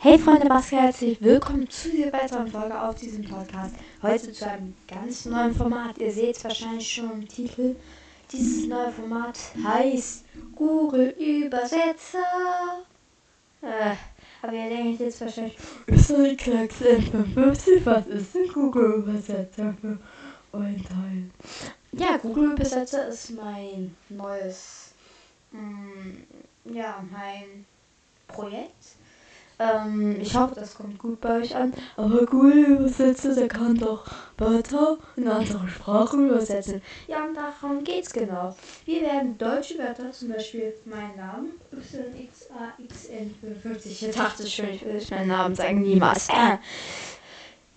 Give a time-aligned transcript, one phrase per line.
[0.00, 3.74] Hey Freunde, was herzlich willkommen zu dieser weiteren Folge auf diesem Podcast.
[4.00, 5.98] Heute zu einem ganz neuen Format.
[5.98, 7.74] Ihr seht es wahrscheinlich schon im Titel.
[8.30, 10.24] Dieses neue Format heißt
[10.54, 12.84] Google Übersetzer.
[13.60, 13.96] Äh,
[14.40, 15.58] aber ihr denkt jetzt wahrscheinlich,
[15.88, 19.98] ein Klacks N55, was ist ein Google Übersetzer für
[20.52, 21.30] ein Teil?
[21.90, 24.92] Ja, Google Übersetzer ist mein neues,
[25.50, 27.66] mm, ja, mein
[28.28, 28.97] Projekt.
[29.60, 31.74] Ähm, ich hoffe, das kommt gut bei euch an.
[31.96, 36.80] Aber Google Übersetzer, der kann doch Wörter in andere Sprachen übersetzen.
[37.08, 38.54] Ja, und darum geht's genau.
[38.84, 43.86] Wir werden deutsche Wörter, zum Beispiel mein Name, YXAXN55.
[43.86, 46.28] Ich dachte schon, ich will meinen Namen sagen, niemals.
[46.28, 46.58] Äh,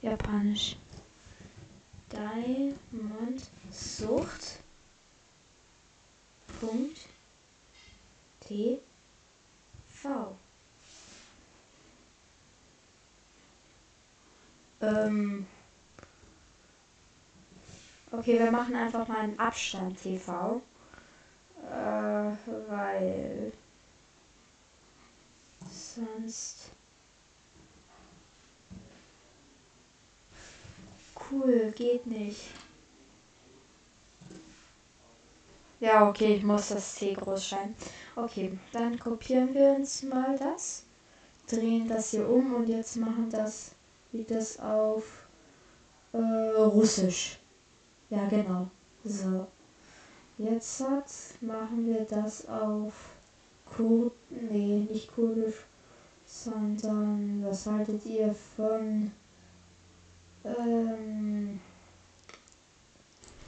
[0.00, 0.76] Japanisch.
[2.12, 4.60] Diamond Sucht.
[6.60, 6.98] Punkt.
[8.40, 10.36] TV.
[14.80, 15.46] Ähm.
[18.12, 20.60] Okay, wir machen einfach mal einen Abstand TV.
[21.70, 22.32] Äh,
[22.68, 23.52] weil
[25.70, 26.70] sonst
[31.30, 32.50] cool, geht nicht.
[35.80, 37.74] Ja, okay, ich muss das T groß schreiben.
[38.16, 40.82] Okay, dann kopieren wir uns mal das,
[41.48, 43.70] drehen das hier um und jetzt machen das,
[44.12, 45.04] wie das auf
[46.12, 47.39] äh, Russisch.
[48.10, 48.68] Ja, genau.
[49.04, 49.46] So.
[50.36, 50.82] Jetzt
[51.40, 52.92] machen wir das auf
[53.66, 55.64] Kur nee, nicht Kurdisch,
[56.26, 59.12] sondern was haltet ihr von
[60.44, 61.60] ähm,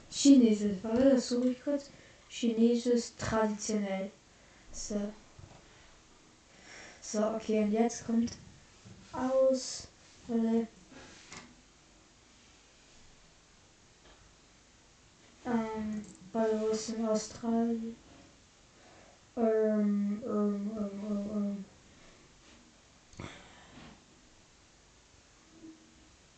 [0.09, 0.77] Chinesisch?
[0.83, 1.89] Warte, das suche ich kurz.
[2.29, 4.11] Chinesisch traditionell.
[4.71, 5.01] So.
[7.01, 8.31] So, okay, und jetzt kommt
[9.11, 9.87] aus.
[10.27, 10.67] Warte.
[16.33, 17.95] Ist in Australien?
[19.37, 21.65] Ähm, ähm, ähm, ähm, ähm.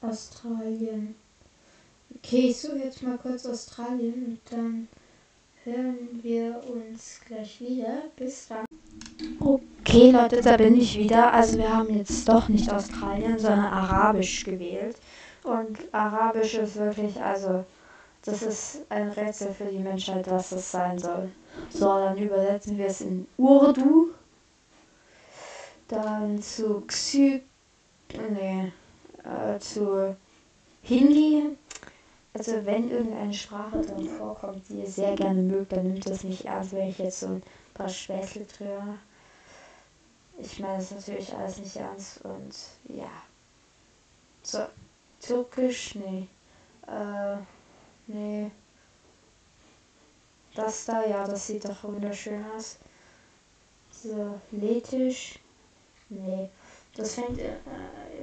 [0.01, 1.15] Australien.
[2.13, 4.89] Okay, ich suche jetzt mal kurz Australien und dann
[5.63, 8.03] hören wir uns gleich wieder.
[8.17, 8.65] Bis dann.
[9.39, 11.31] Okay, Leute, da bin ich wieder.
[11.31, 14.97] Also wir haben jetzt doch nicht Australien, sondern Arabisch gewählt.
[15.43, 17.63] Und Arabisch ist wirklich, also
[18.25, 21.29] das ist ein Rätsel für die Menschheit, was das sein soll.
[21.69, 24.09] So, dann übersetzen wir es in Urdu.
[25.87, 27.43] Dann zu Xy.
[28.31, 28.71] Nee.
[29.23, 30.15] Äh, zu
[30.81, 31.55] Hindi.
[32.33, 36.45] Also, wenn irgendeine Sprache dann vorkommt, die ihr sehr gerne mögt, dann nimmt das nicht
[36.45, 37.43] ernst, wenn ich jetzt so ein
[37.75, 38.97] paar Späßle drüber.
[40.39, 42.55] Ich meine das natürlich alles nicht ernst und
[42.89, 43.11] ja.
[44.41, 44.65] So,
[45.21, 46.27] Türkisch, nee.
[46.87, 47.37] Äh.
[48.07, 48.51] Nee.
[50.53, 52.77] Das da, ja, das sieht doch wunderschön aus.
[53.91, 55.39] So, Lethisch.
[56.09, 56.49] Nee.
[56.95, 57.39] Das fängt.
[57.39, 57.57] Äh,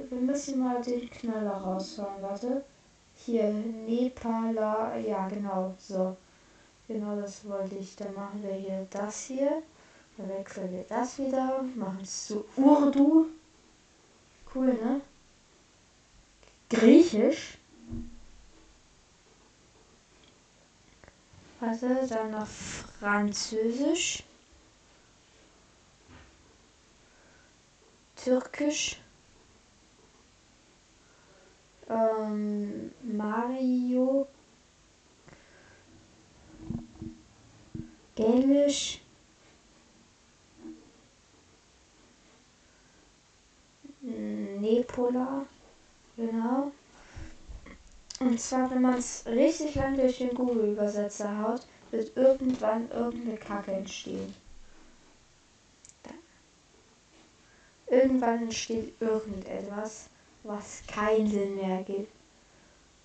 [0.09, 2.21] wir müssen mal den Knaller rausfahren.
[2.21, 2.63] Warte.
[3.15, 4.97] Hier, Nepala.
[4.97, 5.75] Ja, genau.
[5.77, 6.17] So.
[6.87, 7.95] Genau das wollte ich.
[7.95, 9.61] Dann machen wir hier das hier.
[10.17, 11.63] Dann wechseln wir das wieder.
[11.75, 13.27] Machen es zu Urdu.
[14.53, 15.01] Cool, ne?
[16.69, 17.57] Griechisch.
[21.65, 22.47] Warte, dann noch
[22.99, 24.21] Französisch.
[28.17, 28.99] Türkisch.
[31.89, 34.27] Ähm, Mario.
[38.15, 39.01] Gälisch.
[44.01, 45.45] Nepola.
[46.17, 46.73] Genau.
[48.23, 53.73] Und zwar, wenn man es richtig lang durch den Google-Übersetzer haut, wird irgendwann irgendeine Kacke
[53.73, 54.33] entstehen.
[57.87, 60.07] Irgendwann entsteht irgendetwas,
[60.43, 62.11] was keinen Sinn mehr gibt.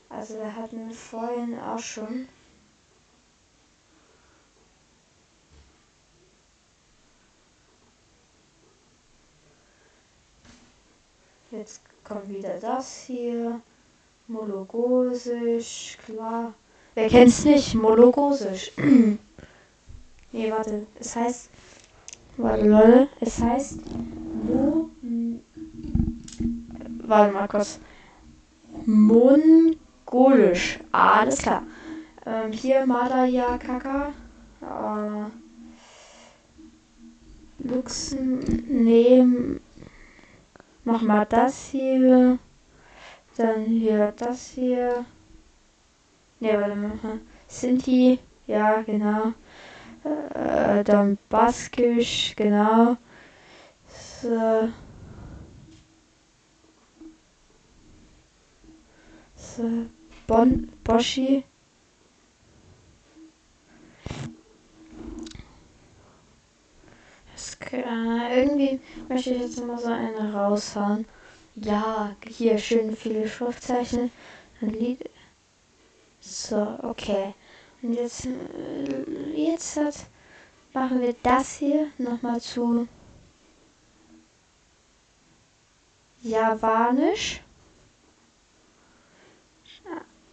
[0.08, 2.28] Also wir hatten vorhin auch schon
[11.50, 13.60] Jetzt kommt wieder das hier.
[14.30, 16.52] Mologosisch, klar.
[16.94, 17.74] Wer kennt's nicht?
[17.74, 18.70] Mologosisch.
[20.32, 20.86] nee, warte.
[21.00, 21.48] Es heißt.
[22.36, 23.08] Warte, Leute.
[23.20, 23.80] Es heißt.
[24.44, 24.90] Mo.
[27.06, 27.80] Warte mal kurz.
[28.84, 30.78] Mongolisch.
[30.92, 31.62] Alles klar.
[32.26, 34.12] Ähm, hier Madaya Kaka.
[34.60, 35.30] Äh,
[37.66, 38.40] Luxen.
[38.68, 39.24] Nee.
[40.84, 42.38] Mach mal das hier.
[43.38, 45.06] Dann hier das hier.
[46.40, 47.20] Ne, warte mal.
[47.46, 48.18] Sinti.
[48.46, 49.32] Ja, genau.
[50.34, 52.96] Äh, dann Baskisch, genau.
[53.88, 54.68] So.
[59.36, 59.86] So.
[60.26, 61.44] Bon, Boschi.
[67.70, 71.06] Äh, irgendwie möchte ich jetzt mal so eine raushauen.
[71.64, 74.12] Ja, hier schön viele Schriftzeichen.
[74.60, 75.10] Ein Lied.
[76.20, 77.34] So, okay.
[77.82, 79.94] Und jetzt, äh, jetzt hat,
[80.72, 82.86] machen wir das hier nochmal zu
[86.22, 87.40] Javanisch,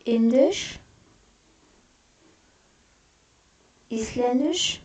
[0.04, 0.80] Indisch,
[3.90, 4.82] Isländisch,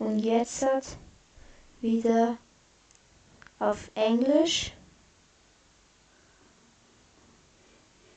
[0.00, 0.66] Und jetzt
[1.82, 2.38] wieder
[3.58, 4.72] auf Englisch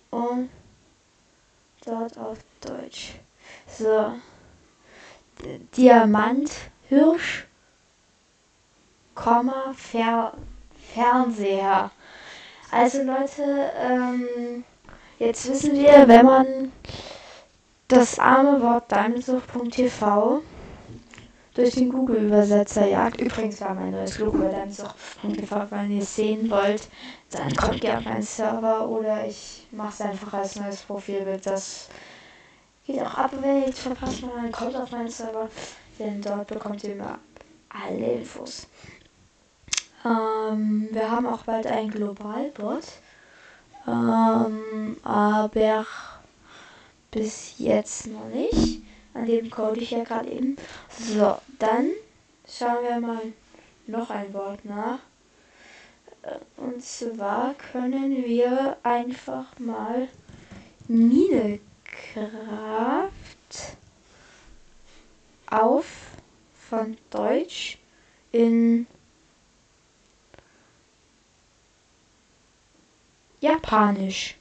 [0.10, 0.50] und
[1.86, 3.16] dort auf Deutsch.
[3.68, 4.14] So.
[5.76, 6.52] Diamant,
[6.88, 7.46] Hirsch,
[9.14, 10.34] Komma, Fer
[10.94, 11.92] Fernseher.
[12.72, 14.64] Also Leute, ähm,
[15.20, 16.72] jetzt wissen wir, wenn man
[17.90, 20.44] das arme Wort diamondsucht.tv
[21.54, 23.22] durch den Google-Übersetzer jagt.
[23.22, 24.84] Übrigens war mein neues Logo dann so
[25.22, 26.88] angefragt, wenn ihr es sehen wollt,
[27.32, 31.46] dann kommt ihr auf meinen Server oder ich mache es einfach als neues Profilbild.
[31.46, 31.90] Das
[32.86, 35.50] geht auch ab, wenn ihr verpasst, dann kommt auf meinen Server,
[36.00, 37.20] denn dort bekommt ihr immer
[37.70, 38.68] alle Infos.
[40.06, 42.84] Ähm, wir haben auch bald einen Globalbot,
[43.88, 45.86] ähm, aber
[47.12, 48.82] bis jetzt noch nicht.
[49.14, 50.58] An dem code ich ja gerade eben.
[50.90, 51.92] So, dann
[52.48, 53.34] schauen wir mal
[53.88, 55.00] noch ein Wort nach.
[56.58, 60.08] Und zwar können wir einfach mal
[60.88, 61.60] Minecraft
[65.48, 65.86] auf
[66.70, 67.78] von Deutsch
[68.32, 68.88] in
[73.42, 74.38] Japanisch.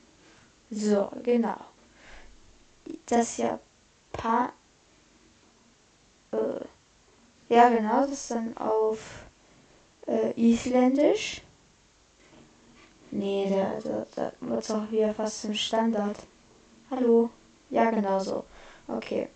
[0.70, 1.58] So, genau.
[3.06, 4.52] Das Japan
[6.32, 9.24] äh, ja, genau, das ist dann auf
[10.06, 11.42] äh, Isländisch.
[13.10, 16.16] Nee, da, da, da wird es auch wieder fast zum Standard.
[16.90, 17.28] Hallo?
[17.68, 18.44] Ja, genau so.
[18.88, 19.28] Okay.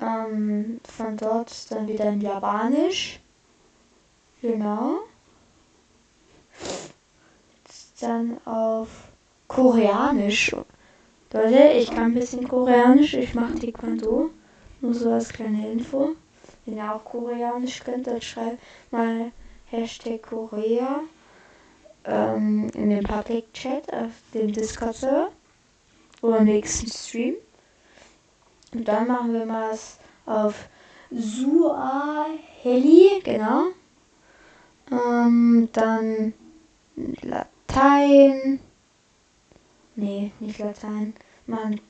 [0.00, 3.20] Ähm, von dort dann wieder in Japanisch.
[4.40, 5.00] Genau.
[8.00, 8.88] Dann auf
[9.48, 10.54] Koreanisch.
[11.32, 13.14] Leute, ich kann ein bisschen Koreanisch.
[13.14, 14.30] Ich mache Taekwondo.
[14.80, 16.10] Nur so als kleine Info.
[16.64, 19.32] Wenn ihr auch Koreanisch könnt, dann schreibt mal
[19.66, 21.00] Hashtag Korea
[22.04, 25.30] ähm, in den Public Chat auf dem Discord-Server
[26.22, 27.34] oder im nächsten Stream.
[28.74, 30.68] Und dann machen wir mal es auf
[31.10, 32.40] Suaheli,
[33.24, 33.64] genau.
[34.90, 36.34] Ähm, dann
[37.22, 38.60] Latein.
[39.96, 41.14] Nee, nicht Latein.
[41.46, 41.80] Man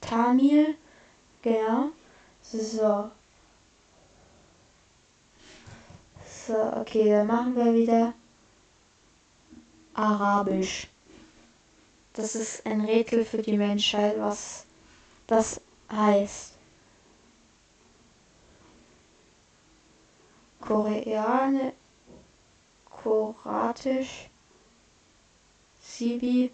[0.00, 0.74] Tamil,
[1.42, 1.90] genau.
[2.52, 3.10] So.
[6.46, 8.14] So, okay, dann machen wir wieder
[9.94, 10.86] Arabisch.
[12.12, 14.64] Das ist ein Rätsel für die Menschheit, was
[15.26, 15.60] das
[15.90, 16.52] heißt.
[20.60, 21.72] Koreanisch,
[23.02, 24.28] Koratisch,
[25.82, 26.50] Sibi.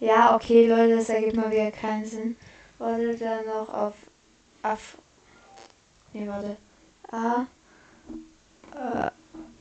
[0.00, 2.36] Ja, okay, Leute, das ergibt mal wieder keinen Sinn.
[2.78, 3.94] Oder dann noch auf
[4.62, 4.96] Af
[6.14, 6.56] Nee, warte.
[7.10, 7.46] A.
[8.72, 9.10] Äh,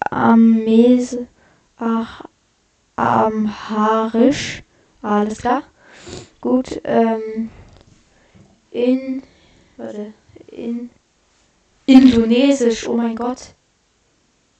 [0.09, 1.17] Ames.
[1.77, 2.23] Ach.
[2.95, 4.63] Amharisch.
[5.01, 5.63] Alles klar.
[6.39, 7.49] Gut, ähm,
[8.71, 9.23] in,
[9.77, 10.13] warte,
[10.47, 10.89] in
[11.85, 13.53] Indonesisch, oh mein Gott.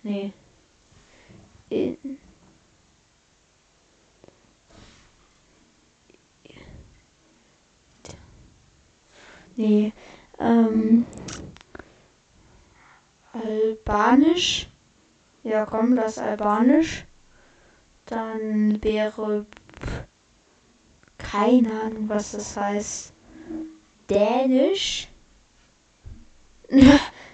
[0.02, 0.34] Nee.
[1.70, 1.98] In,
[9.56, 9.94] nee,
[10.40, 11.06] ähm,
[13.86, 14.68] Albanisch.
[15.44, 17.06] Ja, komm, das Albanisch.
[18.06, 19.46] Dann wäre
[21.18, 23.14] keine Ahnung, was das heißt.
[24.10, 25.08] Dänisch.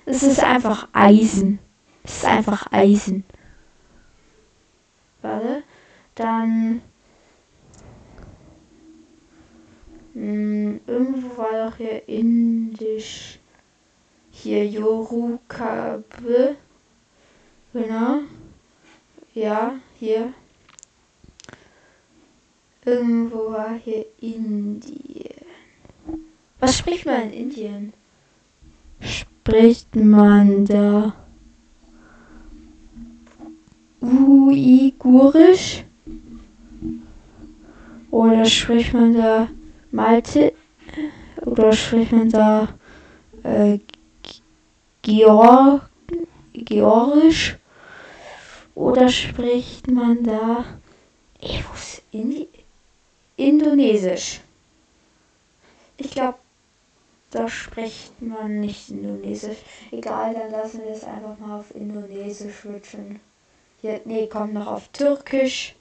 [0.06, 1.60] Es ist einfach Eisen.
[2.04, 3.24] Es ist einfach Eisen.
[5.22, 5.62] Warte.
[6.16, 6.82] Dann.
[10.16, 13.38] Mh, hm, irgendwo war doch hier Indisch.
[14.42, 16.56] Hier Yorukabe.
[17.74, 18.20] Genau.
[19.34, 20.34] Ja, hier.
[22.86, 25.46] Irgendwo war hier Indien.
[26.60, 27.94] Was spricht man in Indien?
[29.02, 31.14] Spricht man da
[34.02, 35.84] Uigurisch?
[38.10, 39.50] Oder spricht man da
[39.92, 40.54] Malte?
[41.46, 42.70] Oder spricht man da
[43.44, 43.80] äh,
[45.02, 45.90] Georg,
[46.54, 47.58] Georgisch?
[48.76, 50.66] Oder spricht man da
[52.12, 52.48] Indi
[53.36, 54.42] Indonesisch?
[55.98, 56.38] Ich glaube,
[57.32, 59.58] da spricht man nicht Indonesisch.
[59.92, 63.20] Egal, dann lassen wir es einfach mal auf Indonesisch switchen.
[63.82, 65.76] Hier, nee, kommt noch auf Türkisch.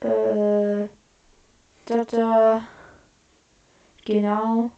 [0.00, 0.88] Äh,
[1.86, 2.62] da, da.
[4.08, 4.70] Genau.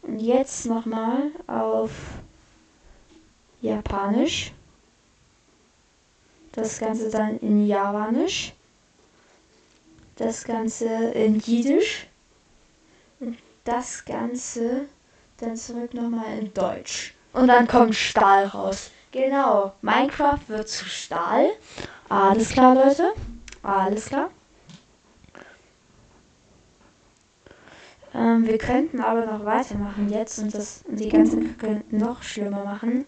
[0.00, 1.90] Und jetzt nochmal auf
[3.60, 4.52] Japanisch.
[6.52, 8.54] Das Ganze dann in Javanisch.
[10.16, 12.06] Das Ganze in Jiddisch.
[13.20, 14.86] Und das Ganze
[15.36, 17.12] dann zurück nochmal in Deutsch.
[17.34, 18.90] Und dann kommt Stahl raus.
[19.12, 21.50] Genau, Minecraft wird zu Stahl.
[22.08, 23.12] Alles klar, Leute.
[23.62, 24.30] Alles klar.
[28.18, 33.06] Ähm, wir könnten aber noch weitermachen jetzt und das die ganze könnten noch schlimmer machen.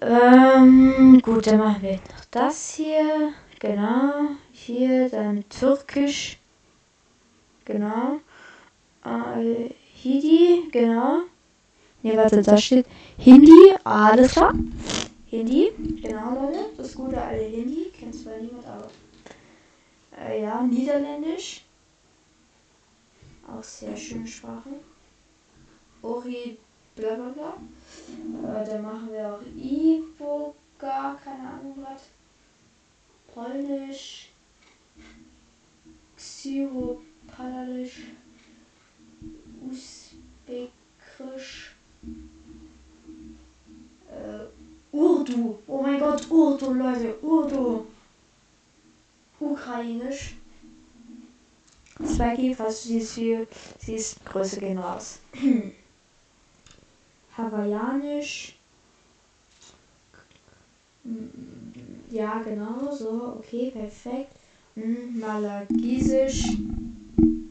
[0.00, 3.32] Ähm, gut, dann machen wir noch das hier.
[3.60, 4.30] Genau.
[4.50, 6.38] Hier dann Türkisch.
[7.64, 8.18] Genau.
[9.04, 9.70] Äh,
[10.02, 11.20] Hindi, genau.
[12.02, 12.86] Ne, warte, da steht
[13.18, 14.52] Hindi, alles klar.
[15.26, 15.70] Hindi,
[16.02, 16.70] genau, Leute.
[16.76, 17.92] Das gute alte Hindi.
[17.96, 18.90] Kennt zwar niemand, aber.
[20.28, 21.62] Äh, ja, Niederländisch.
[23.46, 24.70] Auch sehr schöne Sprache.
[26.02, 26.58] Ori
[26.94, 28.60] bla bla bla.
[28.60, 32.02] Äh, dann machen wir auch Ivoga, keine Ahnung was.
[33.32, 34.30] Polnisch.
[36.16, 38.02] Xyropalisch.
[39.68, 41.74] Usbekisch.
[44.08, 44.46] Äh,
[44.92, 45.58] Urdu.
[45.66, 47.86] Oh mein Gott, Urdu, Leute, Urdu.
[49.40, 50.36] Ukrainisch.
[52.00, 53.46] Swaggy, was sie ist viel,
[53.78, 55.20] sie ist Größe gehen raus.
[57.36, 58.56] Hawaiianisch.
[62.10, 64.32] Ja, genau, so, okay, perfekt.
[64.74, 66.56] Hm, Malagisisch.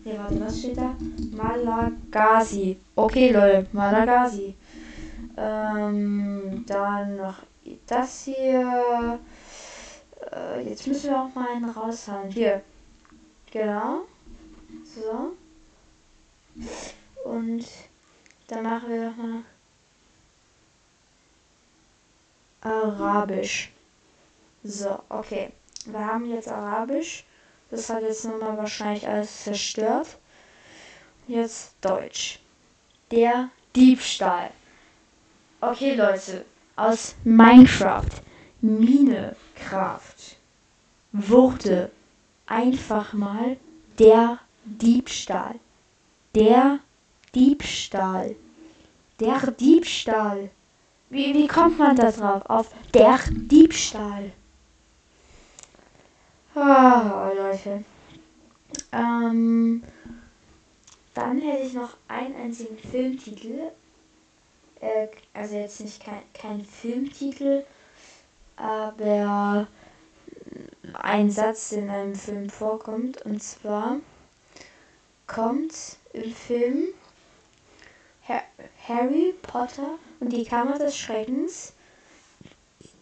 [0.03, 0.95] Ja, warte, was steht da?
[1.31, 2.77] Malagasi.
[2.95, 4.55] Okay, Leute, Malagasi.
[5.37, 7.43] Ähm, dann noch
[7.87, 9.19] das hier.
[10.31, 12.29] Äh, jetzt müssen wir auch mal einen raushauen.
[12.31, 12.61] Hier.
[13.51, 14.01] Genau.
[14.95, 15.37] So.
[17.23, 17.65] Und
[18.47, 19.43] dann machen wir noch mal
[22.61, 23.71] Arabisch.
[24.63, 25.51] So, okay.
[25.85, 27.23] Wir haben jetzt Arabisch.
[27.69, 30.17] Das hat jetzt nochmal wahrscheinlich alles zerstört.
[31.27, 32.39] Jetzt Deutsch.
[33.11, 34.51] Der Diebstahl.
[35.61, 36.45] Okay, Leute.
[36.75, 38.21] Aus Minecraft.
[38.59, 40.35] Minecraft
[41.13, 41.91] wurde
[42.45, 43.57] einfach mal
[43.97, 45.55] der Diebstahl.
[46.35, 46.79] Der
[47.33, 48.35] Diebstahl.
[49.19, 50.49] Der Diebstahl.
[51.09, 52.43] Wie, wie kommt man da drauf?
[52.49, 54.31] Auf der Diebstahl.
[56.55, 57.83] Oh, Leute.
[58.91, 59.83] Ähm,
[61.13, 63.71] dann hätte ich noch einen einzigen Filmtitel.
[64.79, 67.63] Äh, also jetzt nicht kein, kein Filmtitel,
[68.55, 69.67] aber
[70.93, 73.21] ein Satz, der in einem Film vorkommt.
[73.23, 73.97] Und zwar
[75.33, 75.73] kommt
[76.13, 76.87] im Film
[78.87, 81.73] Harry Potter und die Kammer des Schreckens.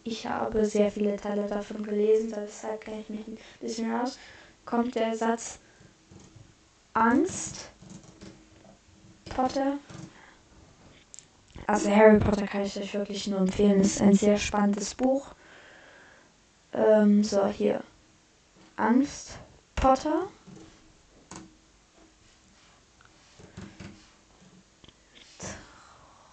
[0.04, 4.18] Ich habe sehr viele Teile davon gelesen, deshalb kenne ich mich ein bisschen aus.
[4.64, 5.58] kommt der Satz
[6.94, 7.68] Angst.
[9.34, 9.78] Potter.
[11.66, 13.80] Also Harry Potter kann ich euch wirklich nur empfehlen.
[13.80, 15.34] Es ist ein sehr spannendes Buch.
[16.72, 17.82] Ähm, so, hier.
[18.76, 19.38] Angst.
[19.76, 20.28] Potter.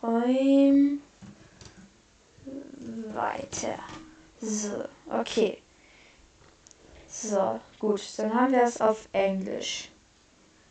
[0.08, 1.02] Träum
[3.14, 3.78] weiter.
[4.40, 5.62] So, okay.
[7.10, 8.02] So, gut.
[8.18, 9.90] Dann haben wir es auf Englisch.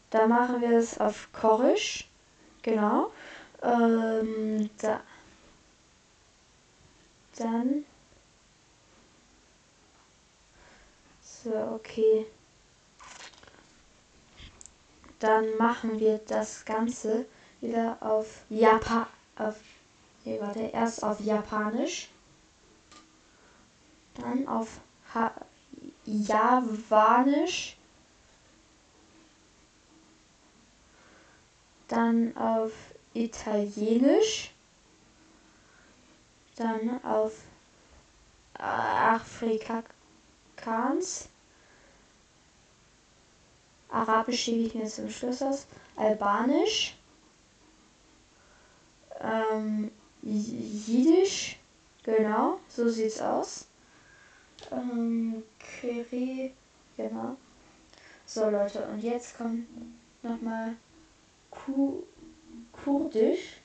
[0.08, 2.08] Dann machen wir es auf Korisch.
[2.62, 3.12] Genau.
[3.62, 5.02] Ähm, da.
[7.36, 7.84] Dann.
[11.20, 12.24] So, okay.
[15.18, 17.26] Dann machen wir das Ganze
[17.60, 19.06] wieder auf Japan.
[19.38, 19.56] Auf,
[20.24, 22.08] nee, warte, erst auf Japanisch.
[24.14, 24.80] Dann auf
[25.14, 25.32] ha
[26.04, 27.76] Javanisch.
[31.88, 32.72] Dann auf
[33.12, 34.52] Italienisch.
[36.56, 37.32] Dann auf
[38.54, 39.68] Afrikaans.
[43.88, 45.66] Arabisch schiebe ich mir zum Schluss aus.
[45.96, 46.95] Albanisch.
[49.20, 49.90] Ähm,
[50.22, 51.58] Jiddisch.
[52.02, 53.66] Genau, so sieht's aus.
[54.70, 56.52] Ähm, Kiri,
[56.96, 57.36] genau.
[58.24, 59.66] So Leute, und jetzt kommt
[60.22, 60.74] nochmal
[61.50, 62.02] Ku
[62.72, 63.60] Kurdisch.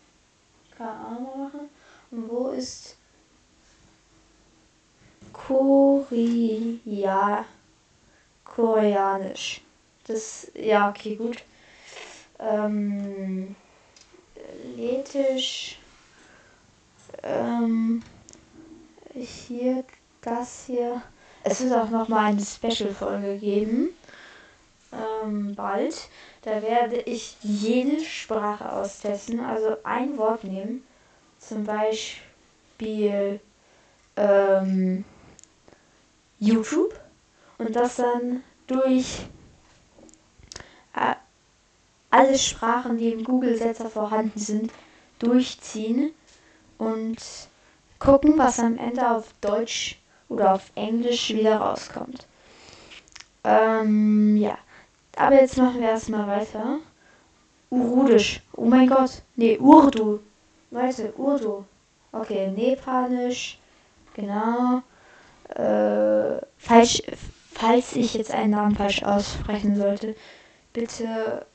[0.81, 1.69] Ahnung machen.
[2.11, 2.95] Und wo ist
[5.31, 6.25] Korea?
[8.43, 9.61] Koreanisch.
[10.07, 11.43] Das, ja, okay, gut.
[12.39, 13.55] Ähm,
[14.75, 15.77] Lettisch.
[17.23, 18.01] Ähm,
[19.13, 19.83] hier
[20.21, 21.01] das hier.
[21.43, 23.89] Es wird auch noch mal eine Special-Folge geben.
[24.91, 26.09] Ähm, bald.
[26.43, 29.39] Da werde ich jede Sprache austesten.
[29.39, 30.83] Also ein Wort nehmen.
[31.39, 33.39] Zum Beispiel
[34.15, 35.03] ähm,
[36.39, 36.99] YouTube.
[37.57, 39.21] Und das dann durch
[40.95, 41.15] äh,
[42.11, 44.71] alle Sprachen, die im Google-Setzer vorhanden sind,
[45.19, 46.11] durchziehen
[46.77, 47.17] und
[47.99, 52.27] gucken, was am Ende auf Deutsch oder auf Englisch wieder rauskommt.
[53.43, 54.57] Ähm, ja.
[55.15, 56.79] Aber jetzt machen wir erstmal weiter.
[57.69, 58.41] Urudisch.
[58.55, 59.21] Oh mein Gott.
[59.35, 60.19] Nee, Urdu.
[60.71, 61.63] Leute, Urdu.
[62.11, 63.57] Okay, Nepalisch.
[64.13, 64.81] Genau.
[65.49, 67.01] Äh, falsch,
[67.53, 70.15] falls ich jetzt einen Namen falsch aussprechen sollte,
[70.73, 71.45] bitte.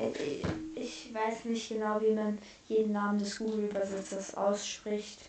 [0.00, 0.42] Äh,
[0.74, 5.28] ich weiß nicht genau, wie man jeden Namen des Google-Übersetzers ausspricht.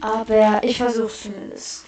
[0.00, 1.84] Aber ich versuche zumindest.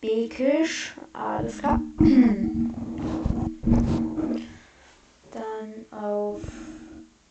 [0.00, 1.80] Usbekisch, alles klar.
[5.30, 6.40] Dann auf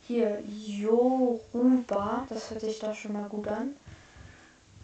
[0.08, 3.76] hier Yoruba, das hört sich doch schon mal gut an.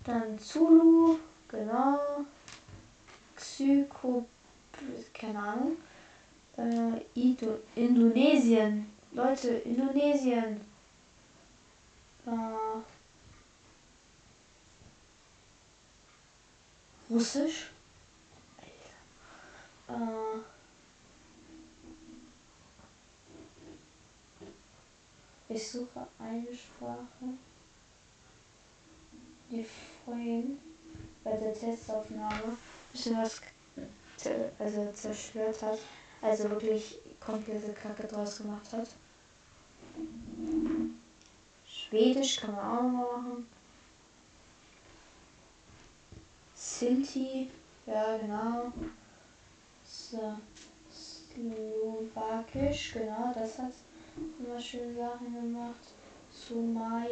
[0.04, 2.00] Dann Zulu, genau.
[3.38, 4.26] Psycho,
[5.14, 5.78] keine Ahnung.
[6.56, 7.02] Äh,
[7.76, 10.62] Indonesien, Leute, Indonesien.
[12.26, 12.82] Äh,
[17.10, 17.72] Russisch.
[19.88, 19.94] Äh,
[25.50, 27.38] ich suche eine Sprache,
[29.50, 29.66] die
[30.06, 30.60] vorhin
[31.24, 32.58] bei der Testaufnahme ein
[32.92, 33.42] bisschen was
[34.60, 35.80] also zerstört hat.
[36.24, 38.88] Also wirklich komplette Kacke draus gemacht hat.
[41.68, 43.48] Schwedisch kann man auch noch mal machen.
[46.56, 47.52] Sinti,
[47.86, 48.72] ja genau.
[49.84, 50.38] So,
[50.90, 53.74] Slowakisch, genau, das hat
[54.40, 55.94] immer schöne Sachen gemacht.
[56.32, 57.10] Somal,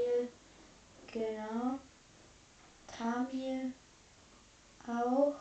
[1.08, 1.80] genau.
[2.88, 3.74] Tamil
[4.88, 5.36] auch.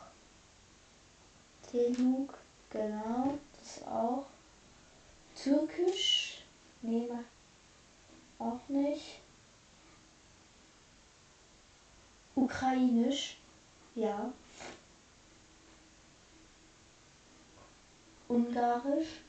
[1.71, 2.35] Teluk,
[2.69, 3.39] genau,
[3.77, 4.27] das auch.
[5.35, 6.43] Türkisch,
[6.83, 7.09] nee,
[8.39, 9.21] auch nicht.
[12.35, 13.37] Ukrainisch,
[13.95, 14.33] ja.
[18.29, 19.21] Ungarisch.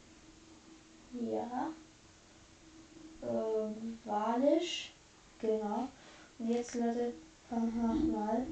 [1.13, 1.71] Ja.
[3.23, 4.91] Ähm, Walisch.
[5.39, 5.88] Genau.
[6.38, 7.13] Und jetzt, Leute,
[7.49, 7.73] machen
[8.10, 8.47] wir mal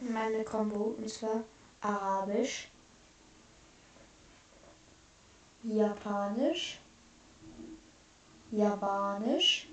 [0.00, 0.94] meine Combo.
[0.96, 1.42] Und zwar
[1.80, 2.71] Arabisch.
[5.62, 6.78] Japanisch.
[8.50, 9.68] Japanisch.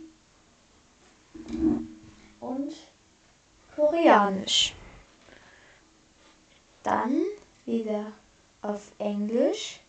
[2.40, 2.74] Und
[3.76, 4.76] Koreanisch.
[6.84, 7.24] dann
[7.66, 8.12] wieder
[8.62, 9.80] auf Englisch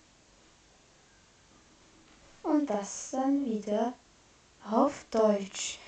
[2.43, 3.95] und das dann wieder
[4.71, 5.79] auf Deutsch.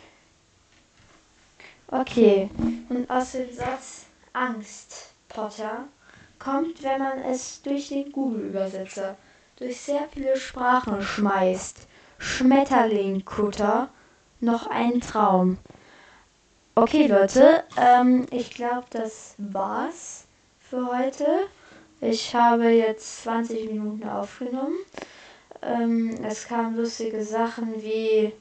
[1.88, 2.48] Okay,
[2.88, 5.86] und aus dem Satz Angst, Potter,
[6.38, 9.16] kommt, wenn man es durch den Google-Übersetzer
[9.62, 11.86] durch sehr viele Sprachen schmeißt.
[12.18, 13.90] Schmetterling, Kutter,
[14.40, 15.56] noch ein Traum.
[16.74, 20.24] Okay, Leute, ähm, ich glaube, das war's
[20.58, 21.26] für heute.
[22.00, 24.74] Ich habe jetzt 20 Minuten aufgenommen.
[25.62, 28.32] Ähm, es kamen lustige Sachen wie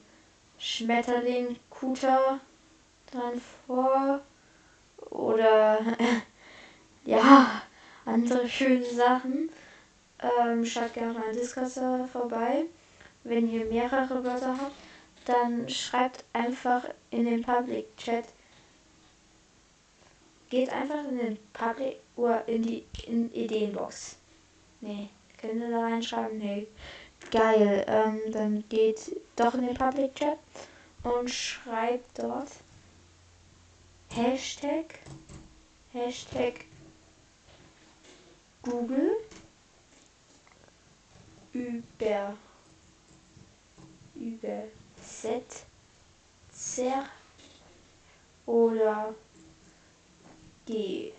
[0.57, 2.39] Schmetterling, Kuter
[3.11, 4.21] dran vor.
[5.11, 5.81] Oder
[7.05, 7.61] ja,
[8.05, 9.51] andere schöne Sachen.
[10.21, 11.71] Ähm, schaut gerne mal Discord
[12.11, 12.65] vorbei.
[13.23, 14.75] Wenn ihr mehrere Wörter habt,
[15.25, 18.25] dann schreibt einfach in den Public Chat.
[20.49, 24.17] Geht einfach in den Public oder in die in Ideenbox.
[24.81, 26.37] Nee, könnt ihr da reinschreiben?
[26.37, 26.67] Nee.
[27.29, 27.85] Geil.
[27.87, 28.99] Ähm, dann geht
[29.35, 30.37] doch in den Public Chat
[31.03, 32.49] und schreibt dort
[34.09, 34.99] Hashtag
[35.93, 36.65] Hashtag
[38.63, 39.15] Google
[41.53, 42.35] über.
[44.15, 44.69] Übersetzer
[48.45, 49.15] oder
[50.67, 51.11] GÜ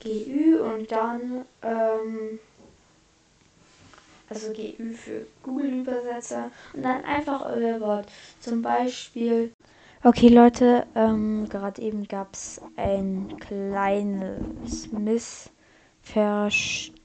[0.00, 2.38] GÜ und dann ähm,
[4.28, 8.06] also GÜ für Google Übersetzer und dann einfach euer Wort.
[8.40, 9.52] Zum Beispiel
[10.02, 16.99] Okay Leute, ähm, gerade eben gab es ein kleines Missverständnis,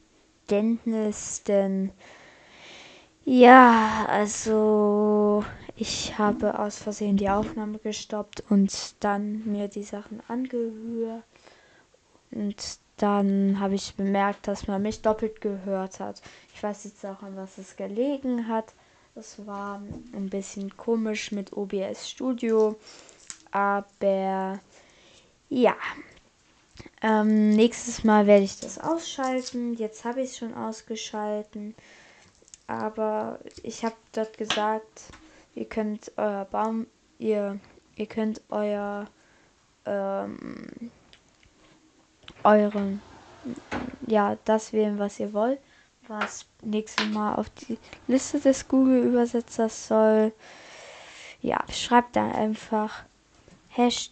[0.52, 1.92] denn
[3.26, 5.44] ja, also
[5.76, 11.24] ich habe aus Versehen die Aufnahme gestoppt und dann mir die Sachen angehört
[12.32, 16.22] und dann habe ich bemerkt, dass man mich doppelt gehört hat.
[16.54, 18.74] Ich weiß jetzt auch, an was es gelegen hat.
[19.16, 19.82] Das war
[20.14, 22.78] ein bisschen komisch mit OBS Studio.
[23.52, 24.60] Aber
[25.50, 25.76] ja.
[27.06, 29.76] Ähm, nächstes Mal werde ich das ausschalten.
[29.76, 31.76] Jetzt habe ich es schon ausgeschalten.
[32.66, 35.04] Aber ich habe dort gesagt,
[35.54, 36.88] ihr könnt euer Baum,
[37.20, 37.60] ihr,
[37.96, 39.06] ihr könnt euer,
[39.86, 40.92] ähm,
[42.44, 43.04] euren,
[44.08, 45.60] ja, das wählen, was ihr wollt
[46.08, 50.34] was nächstes Mal auf die Liste des Google-Übersetzers soll.
[51.42, 53.04] Ja, schreibt dann einfach
[53.70, 54.12] Hashtag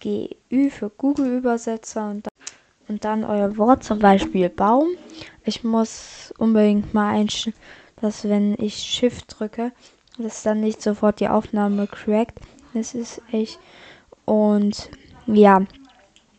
[0.00, 2.28] GÜ für Google-Übersetzer und,
[2.88, 4.88] und dann euer Wort, zum Beispiel Baum.
[5.44, 7.56] Ich muss unbedingt mal einstellen,
[8.00, 9.72] dass wenn ich Shift drücke,
[10.18, 12.38] dass dann nicht sofort die Aufnahme crackt.
[12.74, 13.58] Das ist echt.
[14.24, 14.90] Und
[15.26, 15.62] ja,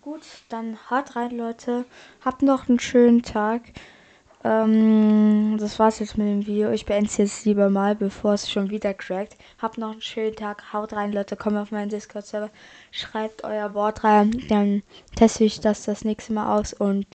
[0.09, 1.85] Gut, dann haut rein, Leute.
[2.25, 3.61] Habt noch einen schönen Tag.
[4.43, 6.71] Ähm, das war's jetzt mit dem Video.
[6.71, 9.35] Ich beende es jetzt lieber mal, bevor es schon wieder crackt.
[9.61, 10.71] Habt noch einen schönen Tag.
[10.71, 11.35] Haut rein, Leute.
[11.35, 12.49] Kommt auf meinen Discord-Server.
[12.91, 14.31] Schreibt euer Wort rein.
[14.47, 14.83] Dann
[15.15, 17.05] teste ich das das nächste Mal aus und